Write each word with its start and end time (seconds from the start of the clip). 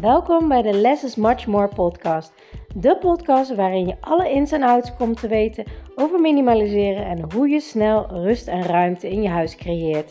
Welkom 0.00 0.48
bij 0.48 0.62
de 0.62 0.72
Less 0.72 1.04
is 1.04 1.16
Much 1.16 1.46
More 1.46 1.68
podcast. 1.68 2.32
De 2.74 2.96
podcast 2.98 3.54
waarin 3.54 3.86
je 3.86 3.96
alle 4.00 4.30
ins 4.30 4.52
en 4.52 4.62
outs 4.62 4.96
komt 4.96 5.20
te 5.20 5.28
weten 5.28 5.64
over 5.94 6.20
minimaliseren 6.20 7.04
en 7.04 7.32
hoe 7.32 7.48
je 7.48 7.60
snel 7.60 8.06
rust 8.06 8.48
en 8.48 8.62
ruimte 8.62 9.08
in 9.10 9.22
je 9.22 9.28
huis 9.28 9.56
creëert. 9.56 10.10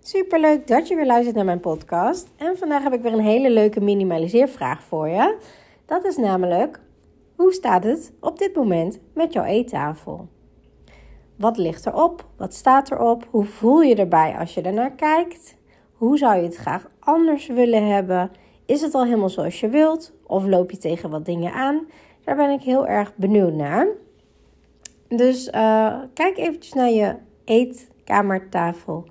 Superleuk 0.00 0.66
dat 0.66 0.88
je 0.88 0.94
weer 0.94 1.06
luistert 1.06 1.36
naar 1.36 1.44
mijn 1.44 1.60
podcast. 1.60 2.32
En 2.36 2.56
vandaag 2.56 2.82
heb 2.82 2.92
ik 2.92 3.02
weer 3.02 3.12
een 3.12 3.20
hele 3.20 3.50
leuke 3.50 3.80
minimaliseervraag 3.80 4.82
voor 4.82 5.08
je. 5.08 5.38
Dat 5.86 6.04
is 6.04 6.16
namelijk: 6.16 6.80
hoe 7.36 7.52
staat 7.52 7.84
het 7.84 8.12
op 8.20 8.38
dit 8.38 8.54
moment 8.54 9.00
met 9.14 9.32
jouw 9.32 9.44
eettafel? 9.44 10.28
Wat 11.38 11.56
ligt 11.56 11.86
erop? 11.86 12.24
Wat 12.36 12.54
staat 12.54 12.90
erop? 12.90 13.26
Hoe 13.30 13.44
voel 13.44 13.80
je 13.80 13.94
erbij 13.94 14.36
als 14.38 14.54
je 14.54 14.60
ernaar 14.60 14.90
kijkt? 14.90 15.56
Hoe 15.92 16.18
zou 16.18 16.36
je 16.36 16.42
het 16.42 16.56
graag 16.56 16.90
anders 16.98 17.46
willen 17.46 17.86
hebben? 17.86 18.30
Is 18.66 18.80
het 18.80 18.94
al 18.94 19.04
helemaal 19.04 19.28
zoals 19.28 19.60
je 19.60 19.68
wilt? 19.68 20.12
Of 20.26 20.46
loop 20.46 20.70
je 20.70 20.76
tegen 20.76 21.10
wat 21.10 21.24
dingen 21.24 21.52
aan? 21.52 21.86
Daar 22.24 22.36
ben 22.36 22.50
ik 22.50 22.62
heel 22.62 22.86
erg 22.86 23.16
benieuwd 23.16 23.52
naar. 23.52 23.86
Dus 25.08 25.48
uh, 25.48 25.94
kijk 26.14 26.38
eventjes 26.38 26.72
naar 26.72 26.90
je 26.90 27.14
eetkamertafel. 27.44 29.08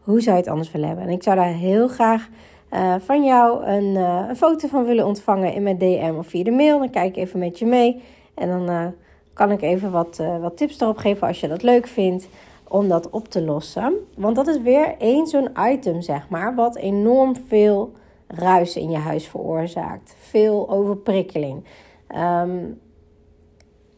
Hoe 0.00 0.20
zou 0.20 0.36
je 0.36 0.42
het 0.42 0.50
anders 0.50 0.72
willen 0.72 0.88
hebben? 0.88 1.06
En 1.06 1.12
ik 1.12 1.22
zou 1.22 1.36
daar 1.36 1.52
heel 1.52 1.88
graag 1.88 2.28
uh, 2.72 2.94
van 2.98 3.24
jou 3.24 3.64
een, 3.64 3.94
uh, 3.94 4.24
een, 4.28 4.36
foto 4.36 4.68
van 4.68 4.84
willen 4.84 5.06
ontvangen 5.06 5.52
in 5.52 5.62
mijn 5.62 5.78
DM 5.78 6.14
of 6.18 6.26
via 6.26 6.44
de 6.44 6.50
mail. 6.50 6.78
Dan 6.78 6.90
kijk 6.90 7.16
ik 7.16 7.22
even 7.22 7.38
met 7.38 7.58
je 7.58 7.66
mee. 7.66 8.02
En 8.34 8.48
dan 8.48 8.94
kan 9.36 9.50
ik 9.50 9.62
even 9.62 9.90
wat, 9.90 10.18
uh, 10.20 10.38
wat 10.38 10.56
tips 10.56 10.80
erop 10.80 10.96
geven 10.96 11.26
als 11.26 11.40
je 11.40 11.48
dat 11.48 11.62
leuk 11.62 11.86
vindt 11.86 12.28
om 12.68 12.88
dat 12.88 13.10
op 13.10 13.28
te 13.28 13.42
lossen. 13.42 13.94
Want 14.16 14.36
dat 14.36 14.46
is 14.46 14.60
weer 14.60 14.94
één 14.98 15.26
zo'n 15.26 15.50
item, 15.70 16.00
zeg 16.00 16.28
maar, 16.28 16.54
wat 16.54 16.76
enorm 16.76 17.36
veel 17.48 17.92
ruis 18.26 18.76
in 18.76 18.90
je 18.90 18.96
huis 18.96 19.28
veroorzaakt. 19.28 20.16
Veel 20.18 20.70
overprikkeling. 20.70 21.64
Um, 22.08 22.80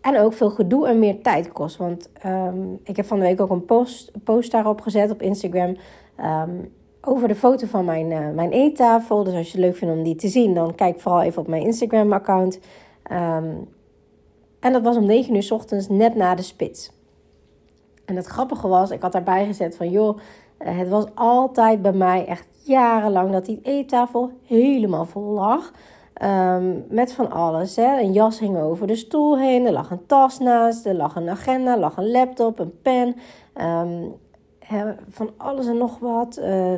en 0.01 0.19
ook 0.19 0.33
veel 0.33 0.51
gedoe 0.51 0.89
en 0.89 0.99
meer 0.99 1.23
tijd 1.23 1.53
kost. 1.53 1.77
Want 1.77 2.11
um, 2.27 2.81
ik 2.85 2.97
heb 2.97 3.07
van 3.07 3.19
de 3.19 3.25
week 3.25 3.41
ook 3.41 3.51
een 3.51 3.65
post, 3.65 4.13
post 4.25 4.51
daarop 4.51 4.81
gezet 4.81 5.11
op 5.11 5.23
Instagram. 5.23 5.77
Um, 6.25 6.73
over 7.01 7.29
de 7.29 7.35
foto 7.35 7.67
van 7.67 7.85
mijn, 7.85 8.11
uh, 8.11 8.31
mijn 8.35 8.51
eettafel. 8.51 9.25
Dus 9.25 9.35
als 9.35 9.47
je 9.47 9.57
het 9.57 9.67
leuk 9.67 9.77
vindt 9.77 9.95
om 9.95 10.03
die 10.03 10.15
te 10.15 10.29
zien, 10.29 10.55
dan 10.55 10.75
kijk 10.75 11.01
vooral 11.01 11.23
even 11.23 11.41
op 11.41 11.49
mijn 11.49 11.63
Instagram-account. 11.63 12.61
Um, 13.13 13.69
en 14.61 14.73
dat 14.73 14.83
was 14.83 14.97
om 14.97 15.05
9 15.07 15.35
uur 15.35 15.49
ochtends, 15.53 15.89
net 15.89 16.15
na 16.15 16.35
de 16.35 16.43
spits. 16.43 16.91
En 18.05 18.17
het 18.17 18.27
grappige 18.27 18.69
was, 18.69 18.91
ik 18.91 19.03
had 19.03 19.13
daarbij 19.13 19.47
gezet 19.47 19.77
van 19.77 19.91
joh, 19.91 20.19
eh, 20.59 20.79
het 20.79 20.89
was 20.89 21.05
altijd 21.15 21.83
bij 21.83 21.93
mij 21.93 22.27
echt 22.27 22.47
jarenlang 22.63 23.33
dat 23.33 23.47
die 23.47 23.61
eettafel 23.63 24.31
helemaal 24.45 25.05
vol 25.05 25.33
lag. 25.33 25.73
Um, 26.23 26.85
met 26.89 27.13
van 27.13 27.31
alles. 27.31 27.77
Hè. 27.77 28.01
Een 28.01 28.13
jas 28.13 28.39
hing 28.39 28.59
over 28.59 28.87
de 28.87 28.97
stoel 28.97 29.39
heen. 29.39 29.67
Er 29.67 29.73
lag 29.73 29.91
een 29.91 30.07
tas 30.07 30.39
naast. 30.39 30.87
Er 30.87 30.95
lag 30.95 31.17
een 31.17 31.29
agenda. 31.29 31.73
Er 31.73 31.79
lag 31.79 31.97
een 31.97 32.11
laptop. 32.11 32.59
Een 32.59 32.81
pen. 32.83 33.17
Um, 33.61 34.15
van 35.09 35.31
alles 35.37 35.67
en 35.67 35.77
nog 35.77 35.99
wat. 35.99 36.39
Uh, 36.39 36.73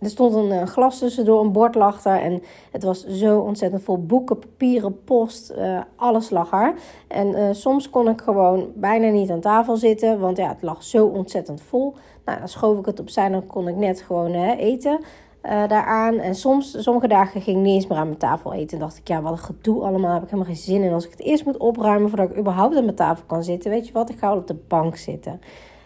er 0.00 0.10
stond 0.10 0.34
een, 0.34 0.50
eh, 0.50 0.66
glas 0.66 0.98
tussendoor, 0.98 1.40
een 1.40 1.52
bord 1.52 1.74
lag 1.74 2.02
daar. 2.02 2.20
En 2.20 2.42
het 2.72 2.82
was 2.82 3.06
zo 3.06 3.38
ontzettend 3.38 3.82
vol 3.82 4.06
boeken, 4.06 4.38
papieren, 4.38 5.04
post, 5.04 5.52
uh, 5.58 5.80
alles 5.96 6.30
lag 6.30 6.52
er. 6.52 6.74
En 7.08 7.28
uh, 7.28 7.48
soms 7.50 7.90
kon 7.90 8.08
ik 8.08 8.20
gewoon 8.20 8.72
bijna 8.74 9.08
niet 9.08 9.30
aan 9.30 9.40
tafel 9.40 9.76
zitten, 9.76 10.20
want 10.20 10.36
ja, 10.36 10.48
het 10.48 10.62
lag 10.62 10.82
zo 10.82 11.06
ontzettend 11.06 11.60
vol. 11.60 11.94
Nou, 12.24 12.38
dan 12.38 12.48
schoof 12.48 12.78
ik 12.78 12.86
het 12.86 13.00
opzij, 13.00 13.28
dan 13.28 13.46
kon 13.46 13.68
ik 13.68 13.76
net 13.76 14.00
gewoon 14.00 14.34
eten 14.34 15.00
daaraan. 15.42 16.18
En 16.18 16.34
soms, 16.34 16.82
sommige 16.82 17.08
dagen 17.08 17.40
ging 17.40 17.56
ik 17.56 17.62
niet 17.62 17.74
eens 17.74 17.86
meer 17.86 17.98
aan 17.98 18.06
mijn 18.06 18.18
tafel 18.18 18.52
eten. 18.52 18.78
En 18.78 18.84
dacht 18.84 18.96
ik, 18.96 19.08
ja, 19.08 19.22
wat 19.22 19.32
een 19.32 19.38
gedoe 19.38 19.82
allemaal, 19.82 20.12
heb 20.12 20.22
ik 20.22 20.30
helemaal 20.30 20.52
geen 20.52 20.62
zin 20.62 20.82
in. 20.82 20.92
Als 20.92 21.04
ik 21.04 21.10
het 21.10 21.20
eerst 21.20 21.44
moet 21.44 21.56
opruimen 21.56 22.08
voordat 22.08 22.30
ik 22.30 22.38
überhaupt 22.38 22.76
aan 22.76 22.84
mijn 22.84 22.96
tafel 22.96 23.24
kan 23.26 23.42
zitten, 23.42 23.70
weet 23.70 23.86
je 23.86 23.92
wat, 23.92 24.10
ik 24.10 24.18
ga 24.18 24.28
wel 24.28 24.36
op 24.36 24.46
de 24.46 24.58
bank 24.68 24.96
zitten. 24.96 25.40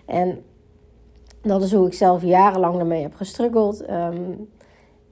En 0.06 0.44
dat 1.42 1.62
is 1.62 1.72
hoe 1.72 1.86
ik 1.86 1.94
zelf 1.94 2.22
jarenlang 2.22 2.78
ermee 2.78 3.02
heb 3.02 3.14
gestruggeld. 3.14 3.90
Um, 3.90 4.48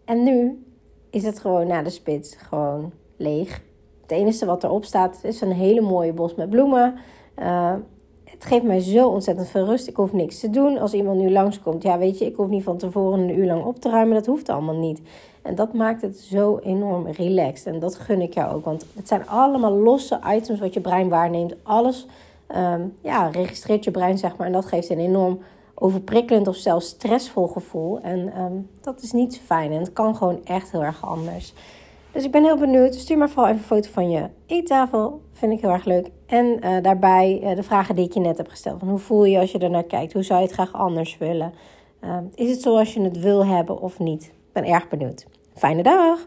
en 0.04 0.22
nu 0.22 0.64
is 1.10 1.24
het 1.24 1.38
gewoon 1.38 1.66
na 1.66 1.82
de 1.82 1.90
spits 1.90 2.36
gewoon 2.36 2.92
leeg. 3.16 3.62
Het 4.02 4.10
enige 4.10 4.46
wat 4.46 4.64
erop 4.64 4.84
staat 4.84 5.18
is 5.22 5.40
een 5.40 5.52
hele 5.52 5.80
mooie 5.80 6.12
bos 6.12 6.34
met 6.34 6.50
bloemen. 6.50 6.94
Uh, 7.38 7.74
het 8.24 8.44
geeft 8.44 8.64
mij 8.64 8.80
zo 8.80 9.08
ontzettend 9.08 9.48
veel 9.48 9.64
rust. 9.64 9.88
Ik 9.88 9.96
hoef 9.96 10.12
niks 10.12 10.40
te 10.40 10.50
doen. 10.50 10.78
Als 10.78 10.94
iemand 10.94 11.18
nu 11.18 11.30
langskomt, 11.30 11.82
ja 11.82 11.98
weet 11.98 12.18
je, 12.18 12.24
ik 12.24 12.36
hoef 12.36 12.48
niet 12.48 12.62
van 12.62 12.76
tevoren 12.76 13.20
een 13.20 13.38
uur 13.38 13.46
lang 13.46 13.64
op 13.64 13.80
te 13.80 13.90
ruimen. 13.90 14.14
Dat 14.14 14.26
hoeft 14.26 14.48
allemaal 14.48 14.78
niet. 14.78 15.00
En 15.42 15.54
dat 15.54 15.72
maakt 15.72 16.02
het 16.02 16.18
zo 16.18 16.58
enorm 16.58 17.06
relaxed. 17.06 17.74
En 17.74 17.78
dat 17.80 17.94
gun 17.94 18.20
ik 18.20 18.34
jou 18.34 18.54
ook. 18.54 18.64
Want 18.64 18.86
het 18.94 19.08
zijn 19.08 19.28
allemaal 19.28 19.72
losse 19.72 20.20
items 20.26 20.60
wat 20.60 20.74
je 20.74 20.80
brein 20.80 21.08
waarneemt. 21.08 21.54
Alles 21.62 22.06
um, 22.56 22.96
ja, 23.02 23.28
registreert 23.28 23.84
je 23.84 23.90
brein, 23.90 24.18
zeg 24.18 24.36
maar. 24.36 24.46
En 24.46 24.52
dat 24.52 24.66
geeft 24.66 24.90
een 24.90 24.98
enorm 24.98 25.38
overprikkelend 25.78 26.48
of 26.48 26.56
zelfs 26.56 26.88
stressvol 26.88 27.46
gevoel. 27.46 28.00
En 28.00 28.40
um, 28.40 28.70
dat 28.80 29.02
is 29.02 29.12
niet 29.12 29.40
fijn 29.44 29.72
en 29.72 29.78
het 29.78 29.92
kan 29.92 30.16
gewoon 30.16 30.44
echt 30.44 30.70
heel 30.70 30.82
erg 30.82 31.06
anders. 31.06 31.54
Dus 32.12 32.24
ik 32.24 32.30
ben 32.30 32.44
heel 32.44 32.56
benieuwd. 32.56 32.94
Stuur 32.94 33.18
maar 33.18 33.28
vooral 33.28 33.46
even 33.46 33.58
een 33.58 33.66
foto 33.66 33.90
van 33.90 34.10
je 34.10 34.28
eettafel. 34.46 35.20
Vind 35.32 35.52
ik 35.52 35.60
heel 35.60 35.70
erg 35.70 35.84
leuk. 35.84 36.10
En 36.26 36.46
uh, 36.46 36.82
daarbij 36.82 37.40
uh, 37.42 37.56
de 37.56 37.62
vragen 37.62 37.94
die 37.94 38.04
ik 38.04 38.12
je 38.12 38.20
net 38.20 38.36
heb 38.36 38.48
gesteld. 38.48 38.78
Van 38.78 38.88
hoe 38.88 38.98
voel 38.98 39.24
je 39.24 39.38
als 39.38 39.52
je 39.52 39.58
er 39.58 39.70
naar 39.70 39.84
kijkt? 39.84 40.12
Hoe 40.12 40.22
zou 40.22 40.40
je 40.40 40.46
het 40.46 40.54
graag 40.54 40.72
anders 40.72 41.18
willen? 41.18 41.52
Uh, 42.04 42.16
is 42.34 42.50
het 42.50 42.62
zoals 42.62 42.94
je 42.94 43.00
het 43.02 43.20
wil 43.20 43.46
hebben 43.46 43.80
of 43.80 43.98
niet? 43.98 44.24
Ik 44.24 44.52
ben 44.52 44.64
erg 44.64 44.88
benieuwd. 44.88 45.26
Fijne 45.54 45.82
dag! 45.82 46.26